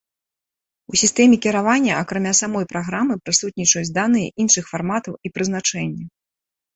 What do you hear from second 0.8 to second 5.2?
У сістэме кіравання акрамя самой праграмы прысутнічаюць даныя іншых фарматаў